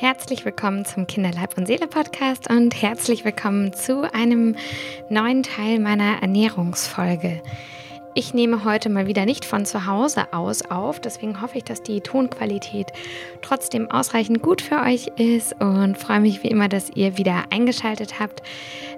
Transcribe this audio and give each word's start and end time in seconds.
Herzlich 0.00 0.44
willkommen 0.44 0.84
zum 0.84 1.08
Kinderleib 1.08 1.58
und 1.58 1.66
Seele 1.66 1.88
Podcast 1.88 2.48
und 2.48 2.80
herzlich 2.80 3.24
willkommen 3.24 3.72
zu 3.72 4.08
einem 4.14 4.54
neuen 5.08 5.42
Teil 5.42 5.80
meiner 5.80 6.22
Ernährungsfolge. 6.22 7.42
Ich 8.14 8.34
nehme 8.34 8.64
heute 8.64 8.88
mal 8.88 9.06
wieder 9.06 9.26
nicht 9.26 9.44
von 9.44 9.64
zu 9.64 9.86
Hause 9.86 10.32
aus 10.32 10.62
auf, 10.62 11.00
deswegen 11.00 11.40
hoffe 11.40 11.58
ich, 11.58 11.64
dass 11.64 11.82
die 11.82 12.00
Tonqualität 12.00 12.88
trotzdem 13.42 13.90
ausreichend 13.90 14.42
gut 14.42 14.60
für 14.60 14.82
euch 14.82 15.08
ist 15.16 15.54
und 15.60 15.96
freue 15.98 16.20
mich 16.20 16.42
wie 16.42 16.48
immer, 16.48 16.68
dass 16.68 16.90
ihr 16.90 17.16
wieder 17.16 17.44
eingeschaltet 17.50 18.18
habt 18.18 18.42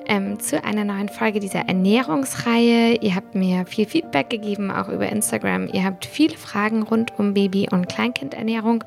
ähm, 0.07 0.41
zu 0.41 0.65
einer 0.65 0.84
neuen 0.84 1.09
Folge 1.09 1.41
dieser 1.41 1.69
Ernährungsreihe. 1.69 2.96
Ihr 3.01 3.15
habt 3.15 3.34
mir 3.34 3.66
viel 3.66 3.87
Feedback 3.87 4.30
gegeben, 4.30 4.70
auch 4.70 4.88
über 4.88 5.09
Instagram. 5.09 5.69
Ihr 5.73 5.84
habt 5.84 6.06
viele 6.06 6.37
Fragen 6.37 6.83
rund 6.83 7.19
um 7.19 7.34
Baby- 7.34 7.69
und 7.70 7.88
Kleinkindernährung 7.88 8.84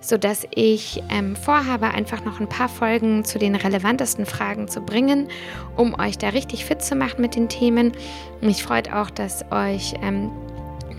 sodass 0.00 0.46
ich 0.54 1.02
ähm, 1.10 1.36
vorhabe, 1.36 1.88
einfach 1.88 2.24
noch 2.24 2.40
ein 2.40 2.48
paar 2.48 2.68
Folgen 2.68 3.24
zu 3.24 3.38
den 3.38 3.54
relevantesten 3.54 4.26
Fragen 4.26 4.68
zu 4.68 4.80
bringen, 4.80 5.28
um 5.76 5.98
euch 5.98 6.18
da 6.18 6.30
richtig 6.30 6.64
fit 6.64 6.82
zu 6.82 6.94
machen 6.96 7.20
mit 7.20 7.36
den 7.36 7.48
Themen. 7.48 7.92
Mich 8.40 8.62
freut 8.62 8.92
auch, 8.92 9.10
dass 9.10 9.44
euch 9.50 9.59
ähm, 9.68 10.30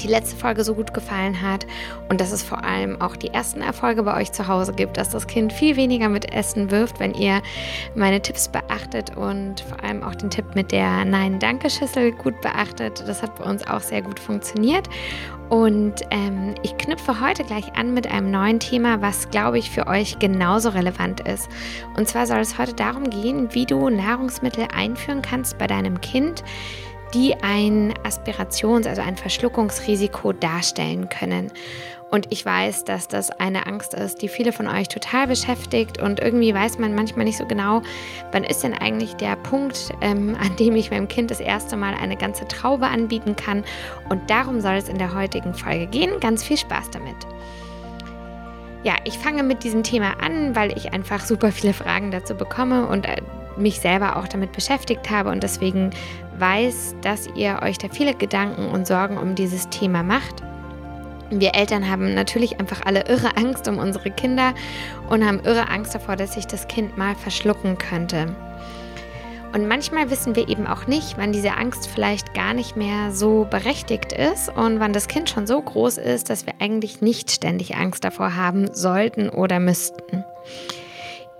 die 0.03 0.07
letzte 0.07 0.35
Folge 0.35 0.63
so 0.63 0.73
gut 0.73 0.93
gefallen 0.93 1.41
hat 1.41 1.65
und 2.09 2.19
dass 2.21 2.31
es 2.31 2.43
vor 2.43 2.63
allem 2.63 3.01
auch 3.01 3.15
die 3.15 3.27
ersten 3.27 3.61
Erfolge 3.61 4.03
bei 4.03 4.19
euch 4.19 4.31
zu 4.31 4.47
Hause 4.47 4.73
gibt, 4.73 4.97
dass 4.97 5.09
das 5.09 5.27
Kind 5.27 5.53
viel 5.53 5.75
weniger 5.75 6.09
mit 6.09 6.33
Essen 6.33 6.71
wirft, 6.71 6.99
wenn 6.99 7.13
ihr 7.13 7.41
meine 7.95 8.21
Tipps 8.21 8.47
beachtet 8.47 9.15
und 9.15 9.61
vor 9.61 9.83
allem 9.83 10.03
auch 10.03 10.15
den 10.15 10.29
Tipp 10.29 10.55
mit 10.55 10.71
der 10.71 11.05
Nein-Danke-Schüssel 11.05 12.11
gut 12.11 12.39
beachtet. 12.41 13.03
Das 13.07 13.21
hat 13.21 13.37
bei 13.37 13.45
uns 13.45 13.67
auch 13.67 13.81
sehr 13.81 14.01
gut 14.01 14.19
funktioniert. 14.19 14.87
Und 15.49 15.95
ähm, 16.11 16.55
ich 16.63 16.77
knüpfe 16.77 17.19
heute 17.19 17.43
gleich 17.43 17.75
an 17.75 17.93
mit 17.93 18.07
einem 18.09 18.31
neuen 18.31 18.61
Thema, 18.61 19.01
was, 19.01 19.29
glaube 19.31 19.59
ich, 19.59 19.69
für 19.69 19.85
euch 19.85 20.17
genauso 20.17 20.69
relevant 20.69 21.19
ist. 21.27 21.49
Und 21.97 22.07
zwar 22.07 22.25
soll 22.25 22.39
es 22.39 22.57
heute 22.57 22.73
darum 22.73 23.09
gehen, 23.09 23.49
wie 23.51 23.65
du 23.65 23.89
Nahrungsmittel 23.89 24.69
einführen 24.73 25.21
kannst 25.21 25.57
bei 25.57 25.67
deinem 25.67 25.99
Kind, 25.99 26.41
die 27.13 27.35
ein 27.41 27.93
Aspirations-, 28.03 28.87
also 28.87 29.01
ein 29.01 29.17
Verschluckungsrisiko 29.17 30.33
darstellen 30.33 31.09
können. 31.09 31.51
Und 32.11 32.27
ich 32.29 32.45
weiß, 32.45 32.83
dass 32.83 33.07
das 33.07 33.31
eine 33.31 33.65
Angst 33.67 33.93
ist, 33.93 34.21
die 34.21 34.27
viele 34.27 34.51
von 34.51 34.67
euch 34.67 34.89
total 34.89 35.27
beschäftigt. 35.27 36.01
Und 36.01 36.19
irgendwie 36.19 36.53
weiß 36.53 36.77
man 36.77 36.93
manchmal 36.93 37.23
nicht 37.23 37.37
so 37.37 37.45
genau, 37.45 37.81
wann 38.33 38.43
ist 38.43 38.63
denn 38.63 38.73
eigentlich 38.73 39.15
der 39.15 39.37
Punkt, 39.37 39.93
ähm, 40.01 40.35
an 40.39 40.55
dem 40.57 40.75
ich 40.75 40.91
meinem 40.91 41.07
Kind 41.07 41.31
das 41.31 41.39
erste 41.39 41.77
Mal 41.77 41.93
eine 41.93 42.17
ganze 42.17 42.45
Traube 42.49 42.87
anbieten 42.87 43.37
kann. 43.37 43.63
Und 44.09 44.29
darum 44.29 44.59
soll 44.59 44.73
es 44.73 44.89
in 44.89 44.97
der 44.97 45.15
heutigen 45.15 45.53
Folge 45.53 45.87
gehen. 45.87 46.19
Ganz 46.19 46.43
viel 46.43 46.57
Spaß 46.57 46.89
damit. 46.91 47.15
Ja, 48.83 48.95
ich 49.05 49.17
fange 49.17 49.43
mit 49.43 49.63
diesem 49.63 49.83
Thema 49.83 50.19
an, 50.21 50.53
weil 50.53 50.75
ich 50.77 50.91
einfach 50.91 51.23
super 51.23 51.53
viele 51.53 51.71
Fragen 51.71 52.11
dazu 52.11 52.35
bekomme 52.35 52.87
und 52.87 53.05
äh, 53.05 53.21
mich 53.55 53.79
selber 53.79 54.17
auch 54.17 54.27
damit 54.27 54.51
beschäftigt 54.51 55.09
habe 55.09 55.29
und 55.29 55.43
deswegen 55.43 55.91
weiß, 56.41 56.95
dass 57.01 57.29
ihr 57.35 57.59
euch 57.61 57.77
da 57.77 57.87
viele 57.87 58.15
Gedanken 58.15 58.65
und 58.65 58.85
Sorgen 58.87 59.17
um 59.17 59.35
dieses 59.35 59.69
Thema 59.69 60.03
macht. 60.03 60.43
Wir 61.29 61.55
Eltern 61.55 61.89
haben 61.89 62.13
natürlich 62.13 62.59
einfach 62.59 62.81
alle 62.83 63.07
irre 63.07 63.37
Angst 63.37 63.69
um 63.69 63.77
unsere 63.77 64.11
Kinder 64.11 64.53
und 65.09 65.25
haben 65.25 65.39
irre 65.45 65.69
Angst 65.69 65.95
davor, 65.95 66.17
dass 66.17 66.33
sich 66.33 66.45
das 66.45 66.67
Kind 66.67 66.97
mal 66.97 67.15
verschlucken 67.15 67.77
könnte. 67.77 68.35
Und 69.53 69.67
manchmal 69.67 70.09
wissen 70.09 70.35
wir 70.35 70.49
eben 70.49 70.65
auch 70.65 70.87
nicht, 70.87 71.17
wann 71.17 71.33
diese 71.33 71.57
Angst 71.57 71.87
vielleicht 71.87 72.33
gar 72.33 72.53
nicht 72.53 72.77
mehr 72.77 73.11
so 73.11 73.45
berechtigt 73.49 74.13
ist 74.13 74.49
und 74.49 74.79
wann 74.79 74.93
das 74.93 75.07
Kind 75.07 75.29
schon 75.29 75.45
so 75.45 75.61
groß 75.61 75.97
ist, 75.97 76.29
dass 76.29 76.45
wir 76.45 76.53
eigentlich 76.59 77.01
nicht 77.01 77.31
ständig 77.31 77.75
Angst 77.75 78.03
davor 78.03 78.35
haben 78.35 78.73
sollten 78.73 79.29
oder 79.29 79.59
müssten. 79.59 80.23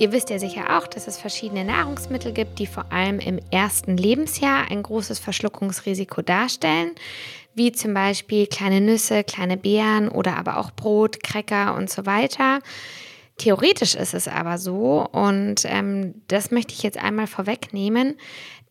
Ihr 0.02 0.12
wisst 0.12 0.32
ja 0.32 0.40
sicher 0.40 0.80
auch, 0.80 0.88
dass 0.88 1.06
es 1.06 1.20
verschiedene 1.20 1.64
Nahrungsmittel 1.64 2.32
gibt, 2.32 2.58
die 2.58 2.66
vor 2.66 2.92
allem 2.92 3.20
im 3.20 3.40
ersten 3.52 3.98
Lebensjahr 3.98 4.66
ein 4.72 4.82
großes 4.82 5.20
Verschluckungsrisiko 5.20 6.24
darstellen, 6.24 6.94
wie 7.54 7.72
zum 7.72 7.94
Beispiel 7.94 8.48
kleine 8.48 8.82
Nüsse, 8.82 9.24
kleine 9.24 9.58
Beeren 9.58 10.10
oder 10.10 10.38
aber 10.38 10.58
auch 10.58 10.72
Brot, 10.72 11.22
Cracker 11.22 11.76
und 11.76 11.92
so 11.92 12.08
weiter. 12.08 12.62
Theoretisch 13.38 13.94
ist 13.94 14.16
es 14.16 14.28
aber 14.28 14.58
so, 14.58 15.08
und 15.12 15.66
ähm, 15.66 16.16
das 16.28 16.50
möchte 16.50 16.74
ich 16.74 16.82
jetzt 16.82 16.98
einmal 16.98 17.28
vorwegnehmen, 17.28 18.16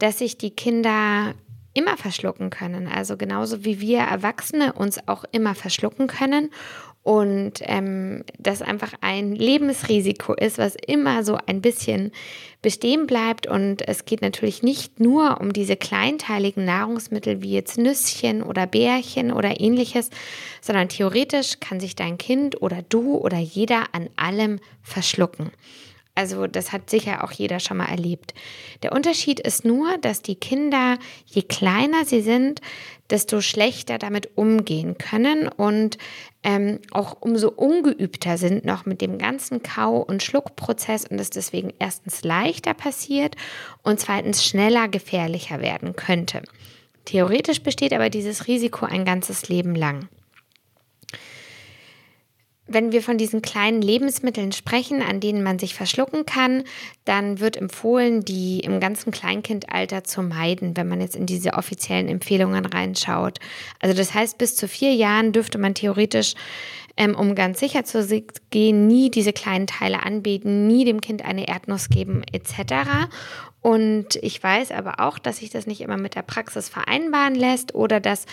dass 0.00 0.18
sich 0.18 0.36
die 0.36 0.50
Kinder 0.50 1.34
immer 1.74 1.96
verschlucken 1.96 2.50
können. 2.50 2.88
Also 2.88 3.16
genauso 3.16 3.64
wie 3.64 3.80
wir 3.80 4.00
Erwachsene 4.00 4.72
uns 4.72 4.98
auch 5.06 5.24
immer 5.30 5.54
verschlucken 5.54 6.08
können 6.08 6.50
und 7.02 7.54
ähm, 7.62 8.24
das 8.38 8.60
einfach 8.60 8.92
ein 9.00 9.34
Lebensrisiko 9.34 10.34
ist, 10.34 10.58
was 10.58 10.74
immer 10.74 11.24
so 11.24 11.38
ein 11.46 11.62
bisschen 11.62 12.12
bestehen 12.60 13.06
bleibt. 13.06 13.46
Und 13.46 13.86
es 13.88 14.04
geht 14.04 14.20
natürlich 14.20 14.62
nicht 14.62 15.00
nur 15.00 15.40
um 15.40 15.52
diese 15.52 15.76
kleinteiligen 15.76 16.64
Nahrungsmittel 16.64 17.40
wie 17.40 17.52
jetzt 17.52 17.78
Nüsschen 17.78 18.42
oder 18.42 18.66
Bärchen 18.66 19.32
oder 19.32 19.60
ähnliches, 19.60 20.10
sondern 20.60 20.90
theoretisch 20.90 21.58
kann 21.60 21.80
sich 21.80 21.96
dein 21.96 22.18
Kind 22.18 22.60
oder 22.60 22.82
du 22.88 23.16
oder 23.16 23.38
jeder 23.38 23.84
an 23.92 24.10
allem 24.16 24.58
verschlucken. 24.82 25.50
Also 26.14 26.46
das 26.46 26.72
hat 26.72 26.90
sicher 26.90 27.24
auch 27.24 27.32
jeder 27.32 27.60
schon 27.60 27.78
mal 27.78 27.88
erlebt. 27.88 28.34
Der 28.82 28.92
Unterschied 28.92 29.40
ist 29.40 29.64
nur, 29.64 29.96
dass 29.98 30.22
die 30.22 30.34
Kinder, 30.34 30.98
je 31.26 31.42
kleiner 31.42 32.04
sie 32.04 32.20
sind, 32.20 32.60
desto 33.10 33.40
schlechter 33.40 33.98
damit 33.98 34.36
umgehen 34.36 34.98
können 34.98 35.48
und 35.48 35.98
ähm, 36.42 36.78
auch 36.92 37.16
umso 37.20 37.48
ungeübter 37.48 38.38
sind 38.38 38.64
noch 38.64 38.86
mit 38.86 39.00
dem 39.00 39.18
ganzen 39.18 39.62
Kau- 39.62 40.00
und 40.00 40.22
Schluckprozess 40.22 41.06
und 41.06 41.18
es 41.20 41.30
deswegen 41.30 41.72
erstens 41.78 42.22
leichter 42.22 42.74
passiert 42.74 43.36
und 43.82 44.00
zweitens 44.00 44.44
schneller 44.44 44.88
gefährlicher 44.88 45.60
werden 45.60 45.96
könnte. 45.96 46.42
Theoretisch 47.04 47.62
besteht 47.62 47.92
aber 47.92 48.10
dieses 48.10 48.46
Risiko 48.46 48.86
ein 48.86 49.04
ganzes 49.04 49.48
Leben 49.48 49.74
lang. 49.74 50.08
Wenn 52.72 52.92
wir 52.92 53.02
von 53.02 53.18
diesen 53.18 53.42
kleinen 53.42 53.82
Lebensmitteln 53.82 54.52
sprechen, 54.52 55.02
an 55.02 55.18
denen 55.18 55.42
man 55.42 55.58
sich 55.58 55.74
verschlucken 55.74 56.24
kann, 56.24 56.62
dann 57.04 57.40
wird 57.40 57.56
empfohlen, 57.56 58.24
die 58.24 58.60
im 58.60 58.78
ganzen 58.78 59.10
Kleinkindalter 59.10 60.04
zu 60.04 60.22
meiden, 60.22 60.76
wenn 60.76 60.86
man 60.86 61.00
jetzt 61.00 61.16
in 61.16 61.26
diese 61.26 61.54
offiziellen 61.54 62.06
Empfehlungen 62.08 62.64
reinschaut. 62.64 63.40
Also 63.80 63.96
das 63.96 64.14
heißt, 64.14 64.38
bis 64.38 64.54
zu 64.54 64.68
vier 64.68 64.94
Jahren 64.94 65.32
dürfte 65.32 65.58
man 65.58 65.74
theoretisch 65.74 66.34
ähm, 66.96 67.14
um 67.14 67.34
ganz 67.34 67.60
sicher 67.60 67.84
zu 67.84 68.24
gehen, 68.50 68.86
nie 68.86 69.10
diese 69.10 69.32
kleinen 69.32 69.66
Teile 69.66 70.02
anbieten, 70.02 70.66
nie 70.66 70.84
dem 70.84 71.00
Kind 71.00 71.24
eine 71.24 71.48
Erdnuss 71.48 71.88
geben 71.88 72.22
etc. 72.32 73.08
Und 73.62 74.16
ich 74.22 74.42
weiß 74.42 74.70
aber 74.72 75.00
auch, 75.00 75.18
dass 75.18 75.38
sich 75.38 75.50
das 75.50 75.66
nicht 75.66 75.82
immer 75.82 75.98
mit 75.98 76.14
der 76.14 76.22
Praxis 76.22 76.68
vereinbaren 76.68 77.34
lässt 77.34 77.74
oder 77.74 78.00
dass 78.00 78.24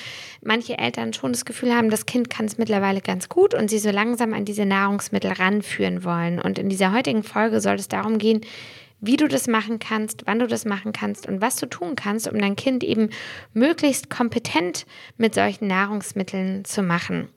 manche 0.41 0.77
Eltern 0.77 1.11
schon 1.11 1.33
das 1.33 1.43
Gefühl 1.43 1.75
haben, 1.75 1.89
das 1.89 2.05
Kind 2.05 2.29
kann 2.29 2.45
es 2.45 2.57
mittlerweile 2.57 3.01
ganz 3.01 3.27
gut 3.27 3.53
und 3.53 3.69
sie 3.69 3.79
so 3.79 3.91
langsam 3.91 4.33
an 4.33 4.45
diese 4.45 4.65
Nahrungsmittel 4.65 5.33
ranführen 5.33 6.05
wollen. 6.05 6.39
Und 6.39 6.59
in 6.59 6.69
dieser 6.69 6.93
heutigen 6.93 7.23
Folge 7.23 7.59
soll 7.59 7.75
es 7.75 7.89
darum 7.89 8.19
gehen, 8.19 8.41
wie 8.99 9.17
du 9.17 9.27
das 9.27 9.47
machen 9.47 9.79
kannst, 9.79 10.25
wann 10.25 10.39
du 10.39 10.47
das 10.47 10.65
machen 10.65 10.91
kannst 10.91 11.27
und 11.27 11.41
was 11.41 11.57
du 11.57 11.67
tun 11.67 11.95
kannst, 11.95 12.27
um 12.31 12.39
dein 12.39 12.55
Kind 12.55 12.83
eben 12.83 13.09
möglichst 13.53 14.09
kompetent 14.09 14.85
mit 15.17 15.35
solchen 15.35 15.67
Nahrungsmitteln 15.67 16.65
zu 16.65 16.81
machen. 16.81 17.27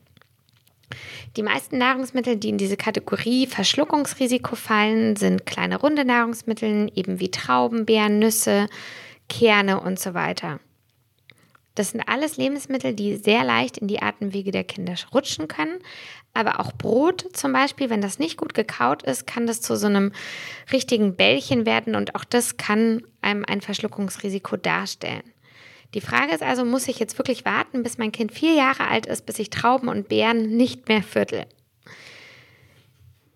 Die 1.36 1.42
meisten 1.42 1.78
Nahrungsmittel, 1.78 2.36
die 2.36 2.48
in 2.48 2.58
diese 2.58 2.76
Kategorie 2.76 3.46
Verschluckungsrisiko 3.46 4.56
fallen, 4.56 5.16
sind 5.16 5.46
kleine 5.46 5.78
runde 5.78 6.04
Nahrungsmittel, 6.04 6.90
eben 6.94 7.20
wie 7.20 7.30
Trauben, 7.30 7.86
Beeren, 7.86 8.18
Nüsse, 8.18 8.66
Kerne 9.28 9.80
und 9.80 9.98
so 9.98 10.14
weiter. 10.14 10.60
Das 11.76 11.90
sind 11.90 12.02
alles 12.02 12.36
Lebensmittel, 12.36 12.94
die 12.94 13.16
sehr 13.16 13.44
leicht 13.44 13.78
in 13.78 13.88
die 13.88 14.02
Atemwege 14.02 14.50
der 14.50 14.64
Kinder 14.64 14.96
rutschen 15.14 15.48
können. 15.48 15.78
Aber 16.34 16.60
auch 16.60 16.72
Brot 16.72 17.26
zum 17.32 17.52
Beispiel, 17.52 17.90
wenn 17.90 18.00
das 18.00 18.18
nicht 18.18 18.36
gut 18.36 18.54
gekaut 18.54 19.02
ist, 19.02 19.26
kann 19.26 19.46
das 19.46 19.60
zu 19.60 19.76
so 19.76 19.86
einem 19.86 20.12
richtigen 20.72 21.16
Bällchen 21.16 21.66
werden 21.66 21.94
und 21.94 22.14
auch 22.14 22.24
das 22.24 22.56
kann 22.56 23.02
einem 23.20 23.44
ein 23.46 23.60
Verschluckungsrisiko 23.60 24.56
darstellen. 24.56 25.22
Die 25.94 26.00
Frage 26.00 26.32
ist 26.32 26.42
also, 26.42 26.64
muss 26.64 26.88
ich 26.88 26.98
jetzt 26.98 27.18
wirklich 27.18 27.44
warten, 27.44 27.82
bis 27.82 27.98
mein 27.98 28.12
Kind 28.12 28.32
vier 28.32 28.54
Jahre 28.54 28.88
alt 28.88 29.06
ist, 29.06 29.26
bis 29.26 29.38
ich 29.38 29.50
Trauben 29.50 29.88
und 29.88 30.08
Beeren 30.08 30.56
nicht 30.56 30.88
mehr 30.88 31.02
viertel? 31.02 31.46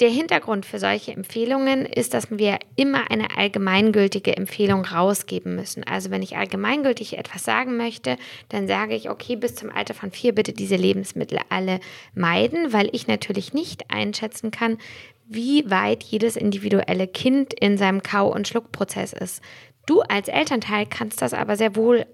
Der 0.01 0.11
Hintergrund 0.11 0.67
für 0.67 0.81
solche 0.81 1.13
Empfehlungen 1.13 1.87
ist, 1.87 2.15
dass 2.15 2.29
wir 2.29 2.59
immer 2.75 3.13
eine 3.13 3.37
allgemeingültige 3.37 4.37
Empfehlung 4.37 4.85
rausgeben 4.85 5.55
müssen. 5.55 5.85
Also 5.85 6.11
wenn 6.11 6.23
ich 6.23 6.37
allgemeingültig 6.37 7.17
etwas 7.17 7.45
sagen 7.45 7.77
möchte, 7.77 8.17
dann 8.49 8.67
sage 8.67 8.97
ich, 8.97 9.09
okay, 9.09 9.37
bis 9.37 9.55
zum 9.55 9.71
Alter 9.71 9.95
von 9.95 10.11
vier 10.11 10.35
bitte 10.35 10.53
diese 10.53 10.75
Lebensmittel 10.75 11.39
alle 11.49 11.79
meiden, 12.13 12.73
weil 12.73 12.89
ich 12.91 13.07
natürlich 13.07 13.55
nicht 13.55 13.89
einschätzen 13.89 14.51
kann, 14.51 14.79
wie 15.27 15.71
weit 15.71 16.03
jedes 16.03 16.35
individuelle 16.35 17.07
Kind 17.07 17.55
in 17.55 17.79
seinem 17.79 18.03
Kau- 18.03 18.33
und 18.33 18.49
Schluckprozess 18.49 19.13
ist. 19.13 19.43
Du 19.87 20.01
als 20.01 20.27
Elternteil 20.27 20.87
kannst 20.87 21.23
das 21.23 21.35
aber 21.35 21.57
sehr 21.57 21.77
wohl 21.77 22.05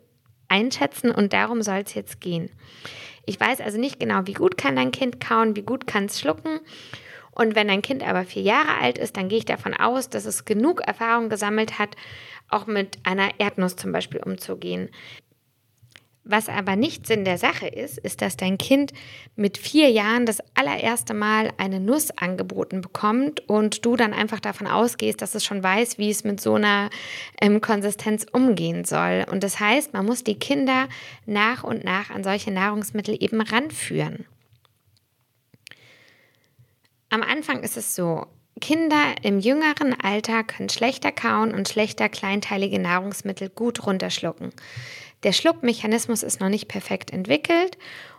einschätzen 0.51 1.11
und 1.11 1.33
darum 1.33 1.63
soll 1.63 1.83
es 1.85 1.95
jetzt 1.95 2.21
gehen. 2.21 2.51
Ich 3.27 3.39
weiß 3.39 3.61
also 3.61 3.79
nicht 3.79 4.01
genau, 4.01 4.23
wie 4.25 4.33
gut 4.33 4.59
kann 4.59 4.77
dein 4.77 4.93
Kind 4.93 5.21
kauen, 5.21 5.57
wie 5.57 5.63
gut 5.63 5.87
kann 5.87 6.07
es 6.07 6.19
schlucken. 6.19 6.61
Und 7.31 7.55
wenn 7.55 7.69
dein 7.69 7.83
Kind 7.83 8.07
aber 8.07 8.25
vier 8.25 8.43
Jahre 8.43 8.79
alt 8.81 8.99
ist, 8.99 9.17
dann 9.17 9.29
gehe 9.29 9.39
ich 9.39 9.45
davon 9.45 9.73
aus, 9.75 10.09
dass 10.09 10.25
es 10.25 10.45
genug 10.45 10.81
Erfahrung 10.81 11.29
gesammelt 11.29 11.79
hat, 11.79 11.97
auch 12.49 12.67
mit 12.67 12.99
einer 13.05 13.31
Erdnuss 13.39 13.77
zum 13.77 13.93
Beispiel 13.93 14.21
umzugehen. 14.21 14.91
Was 16.31 16.49
aber 16.49 16.77
nicht 16.77 17.09
Sinn 17.09 17.25
der 17.25 17.39
Sache 17.39 17.67
ist, 17.67 17.99
ist, 17.99 18.23
dass 18.23 18.37
dein 18.37 18.57
Kind 18.57 18.93
mit 19.35 19.59
vier 19.59 19.91
Jahren 19.91 20.27
das 20.27 20.39
allererste 20.55 21.13
Mal 21.13 21.53
eine 21.59 21.81
Nuss 21.81 22.13
angeboten 22.13 22.83
bekommt 22.83 23.41
und 23.49 23.85
du 23.85 23.97
dann 23.97 24.13
einfach 24.13 24.39
davon 24.39 24.69
ausgehst, 24.69 25.23
dass 25.23 25.35
es 25.35 25.45
schon 25.45 25.61
weiß, 25.61 25.99
wie 25.99 26.09
es 26.09 26.23
mit 26.23 26.41
so 26.41 26.55
einer 26.55 26.89
ähm, 27.41 27.61
Konsistenz 27.61 28.27
umgehen 28.31 28.85
soll. 28.85 29.27
Und 29.29 29.43
das 29.43 29.59
heißt, 29.59 29.93
man 29.93 30.07
muss 30.07 30.23
die 30.23 30.39
Kinder 30.39 30.89
nach 31.27 31.65
und 31.65 31.83
nach 31.83 32.11
an 32.11 32.23
solche 32.23 32.53
Nahrungsmittel 32.53 33.21
eben 33.21 33.41
ranführen. 33.41 34.25
Am 37.09 37.25
Anfang 37.25 37.65
ist 37.65 37.77
es 37.77 37.97
so, 37.97 38.27
Kinder 38.61 39.17
im 39.23 39.41
jüngeren 39.41 40.01
Alter 40.01 40.45
können 40.45 40.69
schlechter 40.69 41.11
kauen 41.11 41.53
und 41.53 41.69
schlechter 41.69 42.09
kleinteilige 42.09 42.79
Nahrungsmittel 42.79 43.49
gut 43.49 43.85
runterschlucken. 43.85 44.53
Der 45.23 45.33
Schluckmechanismus 45.33 46.23
ist 46.23 46.41
noch 46.41 46.49
nicht 46.49 46.69
perfekt 46.69 47.13
entwickelt 47.13 47.77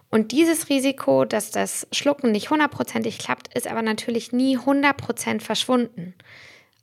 und 0.10 0.34
dieses 0.34 0.70
Risiko, 0.70 1.26
dass 1.26 1.52
das 1.52 1.88
Schlucken 1.92 2.32
nicht 2.32 2.50
hundertprozentig 2.50 3.18
klappt, 3.18 3.54
ist 3.56 3.68
aber 3.68 3.82
natürlich 3.82 4.34
nie 4.34 4.58
hundertprozentig 4.58 5.46
verschwunden. 5.46 6.14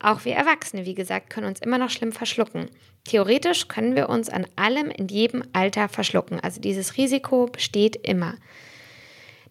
Auch 0.01 0.25
wir 0.25 0.35
Erwachsene, 0.35 0.87
wie 0.87 0.95
gesagt, 0.95 1.29
können 1.29 1.47
uns 1.47 1.61
immer 1.61 1.77
noch 1.77 1.91
schlimm 1.91 2.13
verschlucken. 2.13 2.71
Theoretisch 3.05 3.69
können 3.69 3.97
wir 3.97 4.09
uns 4.09 4.31
an 4.31 4.47
allem 4.57 4.91
in 4.91 5.09
jedem 5.09 5.43
Alter 5.53 5.89
verschlucken. 5.89 6.41
Also 6.41 6.61
dieses 6.61 6.97
Risiko 6.97 7.47
besteht 7.47 7.97
immer. 7.97 8.35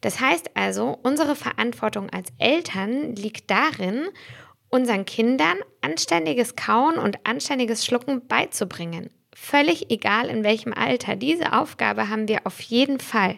Das 0.02 0.20
heißt 0.20 0.52
also, 0.56 0.98
unsere 1.04 1.36
Verantwortung 1.36 2.10
als 2.10 2.30
Eltern 2.40 3.16
liegt 3.16 3.52
darin, 3.52 4.08
unseren 4.70 5.06
Kindern 5.06 5.58
anständiges 5.82 6.56
Kauen 6.56 6.98
und 6.98 7.26
anständiges 7.26 7.86
Schlucken 7.86 8.28
beizubringen. 8.28 9.10
Völlig 9.40 9.92
egal 9.92 10.28
in 10.28 10.44
welchem 10.44 10.74
Alter. 10.74 11.16
Diese 11.16 11.54
Aufgabe 11.54 12.10
haben 12.10 12.28
wir 12.28 12.46
auf 12.46 12.60
jeden 12.60 13.00
Fall. 13.00 13.38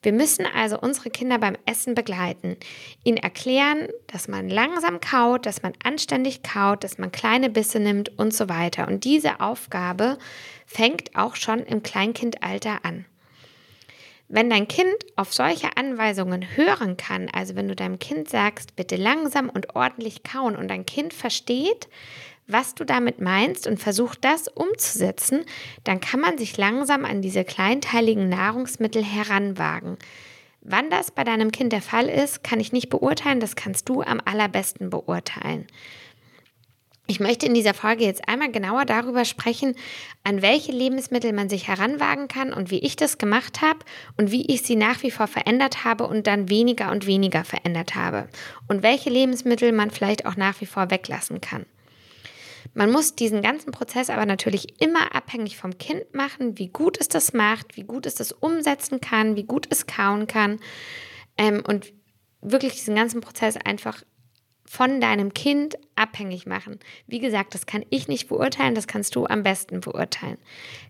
Wir 0.00 0.12
müssen 0.12 0.46
also 0.46 0.78
unsere 0.80 1.10
Kinder 1.10 1.38
beim 1.38 1.56
Essen 1.66 1.94
begleiten, 1.94 2.56
ihnen 3.04 3.18
erklären, 3.18 3.88
dass 4.06 4.28
man 4.28 4.48
langsam 4.48 5.00
kaut, 5.00 5.44
dass 5.44 5.62
man 5.62 5.74
anständig 5.82 6.42
kaut, 6.42 6.82
dass 6.82 6.96
man 6.96 7.12
kleine 7.12 7.50
Bisse 7.50 7.78
nimmt 7.80 8.16
und 8.16 8.32
so 8.32 8.48
weiter. 8.48 8.86
Und 8.88 9.04
diese 9.04 9.40
Aufgabe 9.40 10.18
fängt 10.64 11.14
auch 11.14 11.36
schon 11.36 11.58
im 11.58 11.82
Kleinkindalter 11.82 12.84
an. 12.84 13.04
Wenn 14.28 14.48
dein 14.48 14.68
Kind 14.68 14.94
auf 15.16 15.34
solche 15.34 15.76
Anweisungen 15.76 16.56
hören 16.56 16.96
kann, 16.96 17.28
also 17.30 17.54
wenn 17.54 17.68
du 17.68 17.74
deinem 17.74 17.98
Kind 17.98 18.30
sagst, 18.30 18.76
bitte 18.76 18.96
langsam 18.96 19.50
und 19.50 19.74
ordentlich 19.74 20.22
kauen 20.22 20.54
und 20.56 20.68
dein 20.68 20.86
Kind 20.86 21.12
versteht, 21.12 21.88
was 22.48 22.74
du 22.74 22.84
damit 22.84 23.20
meinst 23.20 23.66
und 23.66 23.78
versucht 23.78 24.24
das 24.24 24.48
umzusetzen, 24.48 25.44
dann 25.84 26.00
kann 26.00 26.20
man 26.20 26.38
sich 26.38 26.56
langsam 26.56 27.04
an 27.04 27.22
diese 27.22 27.44
kleinteiligen 27.44 28.28
Nahrungsmittel 28.28 29.04
heranwagen. 29.04 29.98
Wann 30.62 30.90
das 30.90 31.10
bei 31.10 31.24
deinem 31.24 31.52
Kind 31.52 31.72
der 31.72 31.82
Fall 31.82 32.08
ist, 32.08 32.42
kann 32.42 32.58
ich 32.58 32.72
nicht 32.72 32.88
beurteilen, 32.88 33.40
das 33.40 33.54
kannst 33.54 33.88
du 33.88 34.02
am 34.02 34.20
allerbesten 34.24 34.90
beurteilen. 34.90 35.66
Ich 37.10 37.20
möchte 37.20 37.46
in 37.46 37.54
dieser 37.54 37.72
Folge 37.72 38.04
jetzt 38.04 38.28
einmal 38.28 38.52
genauer 38.52 38.84
darüber 38.84 39.24
sprechen, 39.24 39.74
an 40.24 40.42
welche 40.42 40.72
Lebensmittel 40.72 41.32
man 41.32 41.48
sich 41.48 41.66
heranwagen 41.66 42.28
kann 42.28 42.52
und 42.52 42.70
wie 42.70 42.80
ich 42.80 42.96
das 42.96 43.16
gemacht 43.16 43.62
habe 43.62 43.78
und 44.18 44.30
wie 44.30 44.44
ich 44.52 44.60
sie 44.60 44.76
nach 44.76 45.02
wie 45.02 45.10
vor 45.10 45.26
verändert 45.26 45.84
habe 45.84 46.06
und 46.06 46.26
dann 46.26 46.50
weniger 46.50 46.90
und 46.90 47.06
weniger 47.06 47.44
verändert 47.44 47.94
habe 47.94 48.28
und 48.68 48.82
welche 48.82 49.08
Lebensmittel 49.08 49.72
man 49.72 49.90
vielleicht 49.90 50.26
auch 50.26 50.36
nach 50.36 50.60
wie 50.60 50.66
vor 50.66 50.90
weglassen 50.90 51.40
kann. 51.40 51.64
Man 52.78 52.92
muss 52.92 53.16
diesen 53.16 53.42
ganzen 53.42 53.72
Prozess 53.72 54.08
aber 54.08 54.24
natürlich 54.24 54.80
immer 54.80 55.12
abhängig 55.12 55.56
vom 55.56 55.78
Kind 55.78 56.14
machen, 56.14 56.58
wie 56.58 56.68
gut 56.68 56.96
es 57.00 57.08
das 57.08 57.32
macht, 57.32 57.76
wie 57.76 57.82
gut 57.82 58.06
es 58.06 58.14
das 58.14 58.30
umsetzen 58.30 59.00
kann, 59.00 59.34
wie 59.34 59.42
gut 59.42 59.66
es 59.68 59.88
kauen 59.88 60.28
kann 60.28 60.60
ähm, 61.36 61.64
und 61.66 61.92
wirklich 62.40 62.74
diesen 62.74 62.94
ganzen 62.94 63.20
Prozess 63.20 63.56
einfach 63.56 64.04
von 64.64 65.00
deinem 65.00 65.34
Kind 65.34 65.76
abhängig 65.96 66.46
machen. 66.46 66.78
Wie 67.08 67.18
gesagt, 67.18 67.52
das 67.52 67.66
kann 67.66 67.84
ich 67.90 68.06
nicht 68.06 68.28
beurteilen, 68.28 68.76
das 68.76 68.86
kannst 68.86 69.16
du 69.16 69.26
am 69.26 69.42
besten 69.42 69.80
beurteilen. 69.80 70.38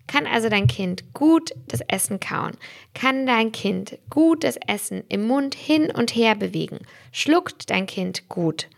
Kann 0.05 0.27
also 0.27 0.47
dein 0.47 0.67
Kind 0.67 1.15
gut 1.15 1.53
das 1.69 1.81
Essen 1.87 2.19
kauen? 2.19 2.55
Kann 2.93 3.25
dein 3.25 3.51
Kind 3.51 3.97
gut 4.11 4.43
das 4.43 4.59
Essen 4.67 5.05
im 5.09 5.25
Mund 5.25 5.55
hin 5.55 5.89
und 5.89 6.15
her 6.15 6.35
bewegen? 6.35 6.81
Schluckt 7.11 7.71
dein 7.71 7.87
Kind 7.87 8.29
gut? 8.29 8.69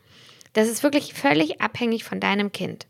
Das 0.53 0.69
ist 0.69 0.81
wirklich 0.81 1.13
völlig 1.13 1.59
abhängig 1.59 2.05
von 2.05 2.21
deinem 2.21 2.53
Kind. 2.53 2.87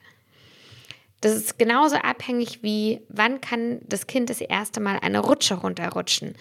Das 1.22 1.36
ist 1.36 1.60
genauso 1.60 1.98
abhängig 1.98 2.64
wie, 2.64 3.02
wann 3.08 3.42
kann 3.42 3.80
das 3.88 4.08
Kind 4.08 4.30
das 4.30 4.42
erste 4.42 4.80
Mal 4.80 4.98
eine 5.02 5.20
Rutsche 5.20 5.54
runterrutschen. 5.54 6.36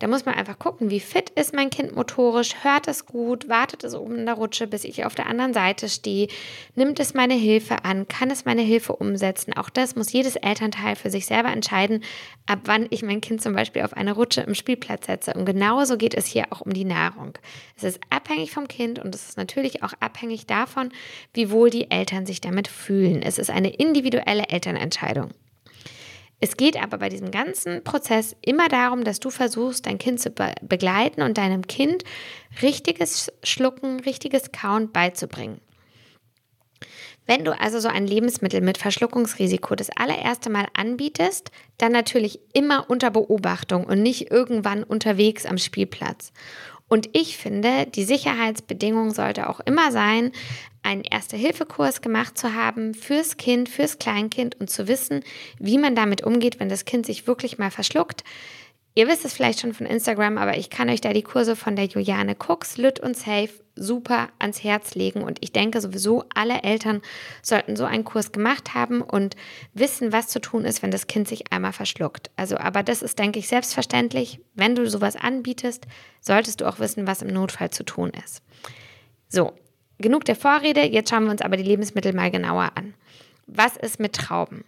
Da 0.00 0.08
muss 0.08 0.24
man 0.24 0.34
einfach 0.34 0.58
gucken, 0.58 0.88
wie 0.88 0.98
fit 0.98 1.28
ist 1.28 1.54
mein 1.54 1.68
Kind 1.68 1.94
motorisch, 1.94 2.64
hört 2.64 2.88
es 2.88 3.04
gut, 3.04 3.50
wartet 3.50 3.84
es 3.84 3.94
oben 3.94 4.16
in 4.16 4.24
der 4.24 4.34
Rutsche, 4.34 4.66
bis 4.66 4.84
ich 4.84 5.04
auf 5.04 5.14
der 5.14 5.26
anderen 5.26 5.52
Seite 5.52 5.90
stehe, 5.90 6.28
nimmt 6.74 6.98
es 7.00 7.12
meine 7.12 7.34
Hilfe 7.34 7.84
an, 7.84 8.08
kann 8.08 8.30
es 8.30 8.46
meine 8.46 8.62
Hilfe 8.62 8.96
umsetzen. 8.96 9.52
Auch 9.52 9.68
das 9.68 9.96
muss 9.96 10.10
jedes 10.10 10.36
Elternteil 10.36 10.96
für 10.96 11.10
sich 11.10 11.26
selber 11.26 11.50
entscheiden, 11.50 12.02
ab 12.46 12.60
wann 12.64 12.86
ich 12.88 13.02
mein 13.02 13.20
Kind 13.20 13.42
zum 13.42 13.52
Beispiel 13.52 13.82
auf 13.82 13.92
eine 13.92 14.12
Rutsche 14.12 14.40
im 14.40 14.54
Spielplatz 14.54 15.04
setze. 15.04 15.34
Und 15.34 15.44
genauso 15.44 15.98
geht 15.98 16.14
es 16.14 16.24
hier 16.24 16.46
auch 16.48 16.62
um 16.62 16.72
die 16.72 16.86
Nahrung. 16.86 17.34
Es 17.76 17.84
ist 17.84 18.00
abhängig 18.08 18.52
vom 18.52 18.68
Kind 18.68 18.98
und 18.98 19.14
es 19.14 19.28
ist 19.28 19.36
natürlich 19.36 19.82
auch 19.82 19.92
abhängig 20.00 20.46
davon, 20.46 20.92
wie 21.34 21.50
wohl 21.50 21.68
die 21.68 21.90
Eltern 21.90 22.24
sich 22.24 22.40
damit 22.40 22.68
fühlen. 22.68 23.20
Es 23.20 23.36
ist 23.36 23.50
eine 23.50 23.68
individuelle 23.68 24.48
Elternentscheidung. 24.48 25.34
Es 26.40 26.56
geht 26.56 26.82
aber 26.82 26.98
bei 26.98 27.10
diesem 27.10 27.30
ganzen 27.30 27.84
Prozess 27.84 28.34
immer 28.40 28.68
darum, 28.68 29.04
dass 29.04 29.20
du 29.20 29.28
versuchst, 29.30 29.84
dein 29.86 29.98
Kind 29.98 30.20
zu 30.20 30.30
be 30.30 30.54
begleiten 30.62 31.22
und 31.22 31.36
deinem 31.36 31.66
Kind 31.66 32.04
richtiges 32.62 33.30
Schlucken, 33.42 34.00
richtiges 34.00 34.50
Kauen 34.50 34.90
beizubringen. 34.90 35.60
Wenn 37.26 37.44
du 37.44 37.56
also 37.56 37.78
so 37.78 37.88
ein 37.88 38.06
Lebensmittel 38.06 38.60
mit 38.60 38.78
Verschluckungsrisiko 38.78 39.74
das 39.74 39.90
allererste 39.94 40.50
Mal 40.50 40.66
anbietest, 40.74 41.50
dann 41.78 41.92
natürlich 41.92 42.40
immer 42.54 42.88
unter 42.88 43.10
Beobachtung 43.10 43.84
und 43.84 44.02
nicht 44.02 44.30
irgendwann 44.30 44.82
unterwegs 44.82 45.46
am 45.46 45.58
Spielplatz. 45.58 46.32
Und 46.88 47.08
ich 47.12 47.36
finde, 47.36 47.86
die 47.86 48.02
Sicherheitsbedingung 48.02 49.12
sollte 49.12 49.48
auch 49.48 49.60
immer 49.60 49.92
sein, 49.92 50.32
einen 50.82 51.02
Erste-Hilfe-Kurs 51.02 52.00
gemacht 52.00 52.38
zu 52.38 52.54
haben 52.54 52.94
fürs 52.94 53.36
Kind, 53.36 53.68
fürs 53.68 53.98
Kleinkind 53.98 54.58
und 54.60 54.70
zu 54.70 54.88
wissen, 54.88 55.22
wie 55.58 55.78
man 55.78 55.94
damit 55.94 56.22
umgeht, 56.22 56.60
wenn 56.60 56.68
das 56.68 56.84
Kind 56.84 57.06
sich 57.06 57.26
wirklich 57.26 57.58
mal 57.58 57.70
verschluckt. 57.70 58.24
Ihr 58.94 59.06
wisst 59.06 59.24
es 59.24 59.34
vielleicht 59.34 59.60
schon 59.60 59.72
von 59.72 59.86
Instagram, 59.86 60.36
aber 60.36 60.56
ich 60.56 60.68
kann 60.68 60.90
euch 60.90 61.00
da 61.00 61.12
die 61.12 61.22
Kurse 61.22 61.54
von 61.54 61.76
der 61.76 61.84
Juliane 61.84 62.34
Cooks, 62.34 62.76
Lütt 62.76 62.98
und 62.98 63.16
Safe 63.16 63.50
super 63.76 64.28
ans 64.40 64.64
Herz 64.64 64.96
legen. 64.96 65.22
Und 65.22 65.38
ich 65.40 65.52
denke 65.52 65.80
sowieso, 65.80 66.24
alle 66.34 66.62
Eltern 66.64 67.00
sollten 67.40 67.76
so 67.76 67.84
einen 67.84 68.04
Kurs 68.04 68.32
gemacht 68.32 68.74
haben 68.74 69.00
und 69.00 69.36
wissen, 69.74 70.12
was 70.12 70.26
zu 70.26 70.40
tun 70.40 70.64
ist, 70.64 70.82
wenn 70.82 70.90
das 70.90 71.06
Kind 71.06 71.28
sich 71.28 71.52
einmal 71.52 71.72
verschluckt. 71.72 72.30
Also, 72.36 72.58
aber 72.58 72.82
das 72.82 73.00
ist, 73.00 73.18
denke 73.18 73.38
ich, 73.38 73.46
selbstverständlich. 73.46 74.40
Wenn 74.54 74.74
du 74.74 74.88
sowas 74.90 75.14
anbietest, 75.14 75.86
solltest 76.20 76.60
du 76.60 76.68
auch 76.68 76.80
wissen, 76.80 77.06
was 77.06 77.22
im 77.22 77.28
Notfall 77.28 77.70
zu 77.70 77.84
tun 77.84 78.10
ist. 78.24 78.42
So, 79.28 79.52
genug 80.00 80.24
der 80.24 80.36
Vorrede. 80.36 80.82
Jetzt 80.82 81.10
schauen 81.10 81.24
wir 81.24 81.30
uns 81.30 81.42
aber 81.42 81.56
die 81.56 81.62
Lebensmittel 81.62 82.12
mal 82.12 82.30
genauer 82.30 82.72
an. 82.74 82.94
Was 83.46 83.76
ist 83.76 84.00
mit 84.00 84.14
Trauben? 84.14 84.64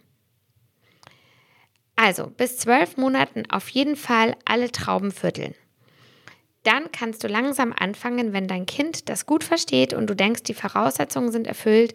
Also 1.95 2.27
bis 2.27 2.57
zwölf 2.57 2.97
Monaten 2.97 3.43
auf 3.49 3.69
jeden 3.69 3.95
Fall 3.95 4.35
alle 4.45 4.71
Trauben 4.71 5.11
vierteln. 5.11 5.53
Dann 6.63 6.91
kannst 6.91 7.23
du 7.23 7.27
langsam 7.27 7.73
anfangen, 7.77 8.33
wenn 8.33 8.47
dein 8.47 8.65
Kind 8.65 9.09
das 9.09 9.25
gut 9.25 9.43
versteht 9.43 9.93
und 9.93 10.09
du 10.09 10.15
denkst, 10.15 10.43
die 10.43 10.53
Voraussetzungen 10.53 11.31
sind 11.31 11.45
erfüllt, 11.45 11.93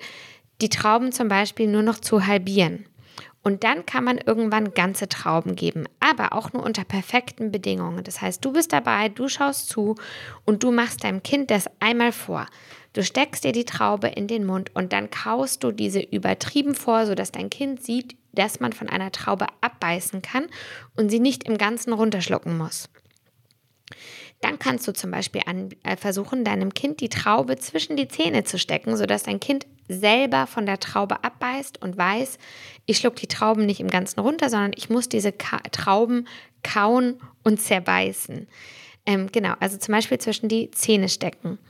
die 0.61 0.69
Trauben 0.69 1.13
zum 1.13 1.29
Beispiel 1.29 1.67
nur 1.67 1.83
noch 1.83 1.99
zu 1.99 2.27
halbieren. 2.27 2.87
Und 3.43 3.65
dann 3.65 3.87
kann 3.87 4.05
man 4.05 4.19
irgendwann 4.19 4.75
ganze 4.75 5.09
Trauben 5.09 5.57
geben, 5.57 5.87
aber 6.01 6.33
auch 6.33 6.53
nur 6.53 6.63
unter 6.63 6.85
perfekten 6.85 7.51
Bedingungen. 7.51 8.05
Das 8.05 8.21
heißt, 8.21 8.45
du 8.45 8.53
bist 8.53 8.73
dabei, 8.73 9.09
du 9.09 9.29
schaust 9.29 9.69
zu 9.69 9.95
und 10.45 10.63
du 10.63 10.71
machst 10.71 11.05
deinem 11.05 11.23
Kind 11.23 11.51
das 11.51 11.71
einmal 11.81 12.13
vor. 12.13 12.47
Du 12.99 13.05
steckst 13.05 13.45
dir 13.45 13.53
die 13.53 13.65
Traube 13.65 14.09
in 14.09 14.27
den 14.27 14.45
Mund 14.45 14.73
und 14.75 14.93
dann 14.93 15.09
kaust 15.09 15.63
du 15.63 15.71
diese 15.71 16.01
übertrieben 16.01 16.75
vor, 16.75 17.07
sodass 17.07 17.31
dein 17.31 17.49
Kind 17.49 17.81
sieht, 17.81 18.17
dass 18.33 18.59
man 18.59 18.73
von 18.73 18.89
einer 18.89 19.13
Traube 19.13 19.47
abbeißen 19.61 20.21
kann 20.21 20.47
und 20.97 21.09
sie 21.09 21.21
nicht 21.21 21.45
im 21.45 21.59
Ganzen 21.59 21.93
runterschlucken 21.93 22.59
muss. 22.59 22.89
Dann 24.41 24.59
kannst 24.59 24.89
du 24.89 24.93
zum 24.93 25.13
Beispiel 25.13 25.43
an, 25.47 25.69
äh, 25.85 25.97
versuchen, 25.97 26.43
deinem 26.43 26.75
Kind 26.75 27.01
die 27.01 27.09
Traube 27.09 27.57
zwischen 27.59 27.97
die 27.97 28.09
Zähne 28.09 28.43
zu 28.43 28.59
stecken, 28.59 28.97
sodass 28.97 29.23
dein 29.23 29.39
Kind 29.39 29.65
selber 29.89 30.49
von 30.49 30.67
der 30.67 30.81
Traube 30.81 31.23
abbeißt 31.23 31.81
und 31.81 31.97
weiß, 31.97 32.37
ich 32.87 32.99
schluck 32.99 33.15
die 33.15 33.29
Trauben 33.29 33.65
nicht 33.65 33.79
im 33.79 33.91
Ganzen 33.91 34.19
runter, 34.19 34.51
sondern 34.51 34.73
ich 34.75 34.91
muss 34.91 35.09
diese 35.09 35.31
Ka 35.31 35.59
Trauben 35.71 36.27
kauen 36.65 37.21
und 37.45 37.61
zerbeißen. 37.61 38.49
Ähm, 39.07 39.29
genau, 39.31 39.55
also 39.61 39.77
zum 39.77 39.93
Beispiel 39.93 40.19
zwischen 40.19 40.49
die 40.49 40.73
Zähne 40.73 41.09
stecken. 41.09 41.61